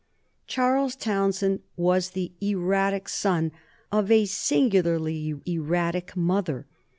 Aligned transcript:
Charles 0.47 0.95
Townshend 0.95 1.59
was 1.77 2.09
the 2.17 2.31
erratic 2.41 3.07
son 3.07 3.51
of 3.91 4.09
a 4.09 4.25
singularly 4.25 5.39
erratic 5.45 6.17
mother. 6.17 6.65